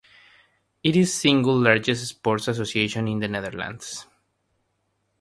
[0.83, 4.07] It is the single largest sports association in the Netherlands.